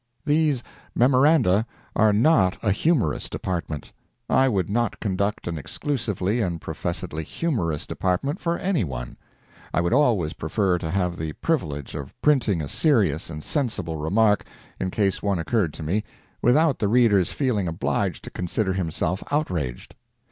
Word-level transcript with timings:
These 0.25 0.63
MEMORANDA 0.95 1.63
are 1.95 2.11
not 2.11 2.57
a 2.63 2.71
"humorous" 2.71 3.29
department. 3.29 3.91
I 4.27 4.49
would 4.49 4.67
not 4.67 4.99
conduct 4.99 5.47
an 5.47 5.59
exclusively 5.59 6.41
and 6.41 6.59
professedly 6.59 7.23
humorous 7.23 7.85
department 7.85 8.39
for 8.39 8.57
any 8.57 8.83
one. 8.83 9.15
I 9.71 9.79
would 9.79 9.93
always 9.93 10.33
prefer 10.33 10.79
to 10.79 10.89
have 10.89 11.17
the 11.17 11.33
privilege 11.33 11.93
of 11.93 12.19
printing 12.19 12.63
a 12.63 12.67
serious 12.67 13.29
and 13.29 13.43
sensible 13.43 13.97
remark, 13.97 14.43
in 14.79 14.89
case 14.89 15.21
one 15.21 15.37
occurred 15.37 15.71
to 15.75 15.83
me, 15.83 16.03
without 16.41 16.79
the 16.79 16.87
reader's 16.87 17.31
feeling 17.31 17.67
obliged 17.67 18.23
to 18.23 18.31
consider 18.31 18.73
himself 18.73 19.23
outraged. 19.29 19.93